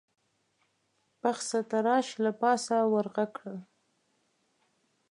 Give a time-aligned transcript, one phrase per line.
[1.21, 3.57] پخڅه تراش له پاسه ور غږ کړل: